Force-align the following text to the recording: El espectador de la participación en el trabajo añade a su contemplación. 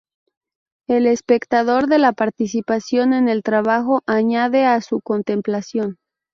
El 0.89 1.05
espectador 1.05 1.85
de 1.85 1.99
la 1.99 2.11
participación 2.13 3.13
en 3.13 3.29
el 3.29 3.43
trabajo 3.43 4.01
añade 4.07 4.65
a 4.65 4.81
su 4.81 4.99
contemplación. 4.99 5.97